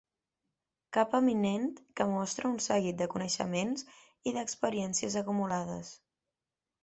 Cap 0.95 1.11
eminent 1.17 1.67
que 1.99 2.07
mostra 2.13 2.49
un 2.53 2.55
seguit 2.67 2.97
de 3.01 3.07
coneixements 3.13 3.85
i 4.31 4.35
d'experiències 4.39 5.19
acumulades. 5.23 5.93